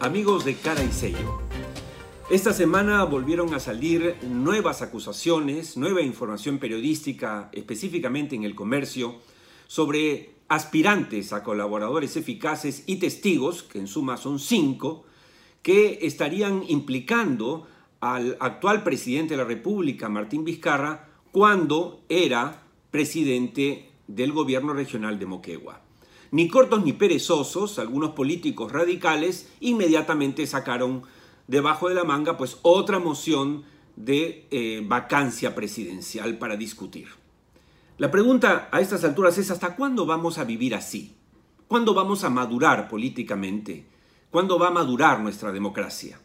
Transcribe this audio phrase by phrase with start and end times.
[0.00, 1.40] amigos de Cara y Sello.
[2.28, 9.16] Esta semana volvieron a salir nuevas acusaciones, nueva información periodística, específicamente en el comercio,
[9.66, 15.04] sobre aspirantes a colaboradores eficaces y testigos, que en suma son cinco,
[15.62, 17.66] que estarían implicando
[18.00, 25.26] al actual presidente de la República, Martín Vizcarra, cuando era presidente del gobierno regional de
[25.26, 25.85] Moquegua.
[26.30, 31.02] Ni cortos ni perezosos, algunos políticos radicales inmediatamente sacaron
[31.46, 33.64] debajo de la manga pues otra moción
[33.96, 37.08] de eh, vacancia presidencial para discutir.
[37.98, 41.14] La pregunta a estas alturas es ¿hasta cuándo vamos a vivir así?
[41.66, 43.86] ¿Cuándo vamos a madurar políticamente?
[44.30, 46.20] ¿Cuándo va a madurar nuestra democracia?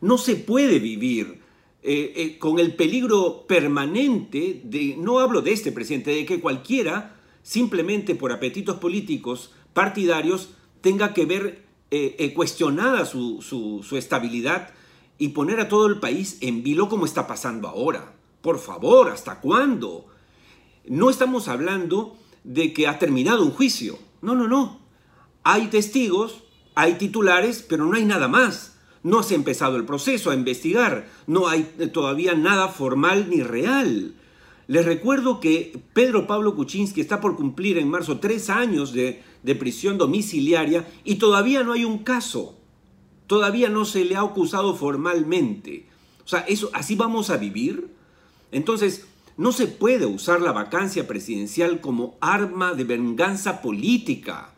[0.00, 1.40] No se puede vivir
[1.82, 7.16] eh, eh, con el peligro permanente de, no hablo de este presidente, de que cualquiera,
[7.42, 14.70] simplemente por apetitos políticos partidarios, tenga que ver eh, cuestionada su, su estabilidad
[15.18, 18.14] y poner a todo el país en vilo como está pasando ahora.
[18.40, 20.06] Por favor, ¿hasta cuándo?
[20.84, 23.98] No estamos hablando de que ha terminado un juicio.
[24.20, 24.80] No, no, no.
[25.44, 26.42] Hay testigos,
[26.74, 28.76] hay titulares, pero no hay nada más.
[29.02, 34.14] No se ha empezado el proceso a investigar, no hay todavía nada formal ni real.
[34.72, 39.22] Les recuerdo que Pedro Pablo Kuczynski está por cumplir en marzo tres años de,
[39.58, 42.56] prisión domiciliaria y todavía no hay un caso.
[43.26, 45.84] Todavía no se le ha acusado formalmente.
[46.24, 47.90] O sea, eso, ¿así vamos a vivir?
[48.50, 49.04] Entonces,
[49.36, 54.54] no se puede usar la vacancia presidencial como arma de venganza política.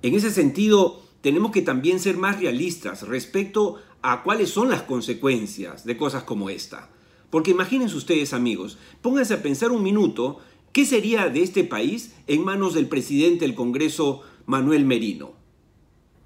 [0.00, 5.84] En ese sentido, tenemos que también ser más realistas respecto a cuáles son las consecuencias
[5.84, 6.88] de cosas como esta.
[7.32, 12.44] Porque imagínense ustedes amigos, pónganse a pensar un minuto, ¿qué sería de este país en
[12.44, 15.32] manos del presidente del Congreso, Manuel Merino?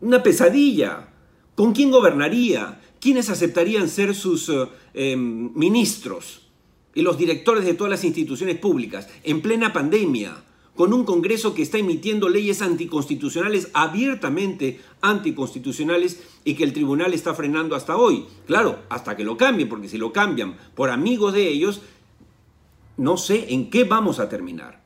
[0.01, 1.13] Una pesadilla.
[1.55, 2.81] ¿Con quién gobernaría?
[2.99, 6.49] ¿Quiénes aceptarían ser sus eh, em, ministros
[6.93, 10.43] y los directores de todas las instituciones públicas en plena pandemia?
[10.77, 17.35] Con un Congreso que está emitiendo leyes anticonstitucionales, abiertamente anticonstitucionales, y que el tribunal está
[17.35, 18.27] frenando hasta hoy.
[18.47, 21.81] Claro, hasta que lo cambien, porque si lo cambian por amigos de ellos,
[22.99, 24.85] no sé en qué vamos a terminar.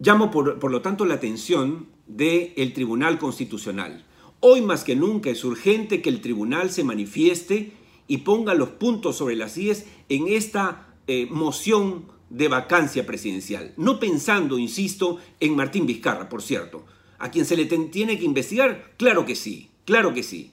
[0.00, 4.04] Llamo por, lo tanto la atención del Tribunal Constitucional.
[4.40, 7.72] Hoy más que nunca es urgente que el tribunal se manifieste
[8.06, 13.72] y ponga los puntos sobre las IES en esta eh, moción de vacancia presidencial.
[13.76, 16.84] No pensando, insisto, en Martín Vizcarra, por cierto.
[17.18, 18.92] ¿A quien se le tiene que investigar?
[18.96, 20.52] Claro que sí, claro que sí.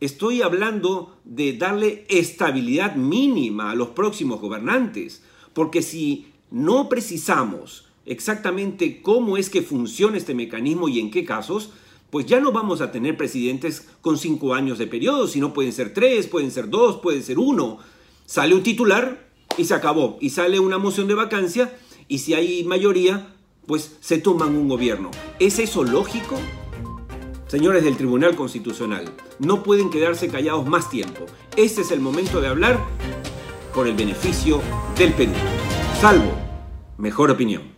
[0.00, 5.22] Estoy hablando de darle estabilidad mínima a los próximos gobernantes,
[5.54, 11.70] porque si no precisamos exactamente cómo es que funciona este mecanismo y en qué casos,
[12.10, 15.92] pues ya no vamos a tener presidentes con cinco años de periodo, sino pueden ser
[15.92, 17.78] tres, pueden ser dos, pueden ser uno.
[18.24, 19.27] Sale un titular,
[19.58, 20.16] y se acabó.
[20.20, 21.76] Y sale una moción de vacancia
[22.06, 23.34] y si hay mayoría,
[23.66, 25.10] pues se toman un gobierno.
[25.38, 26.36] ¿Es eso lógico?
[27.48, 31.26] Señores del Tribunal Constitucional, no pueden quedarse callados más tiempo.
[31.56, 32.78] Este es el momento de hablar
[33.74, 34.60] por el beneficio
[34.96, 35.32] del Perú.
[36.00, 36.32] Salvo,
[36.96, 37.77] mejor opinión.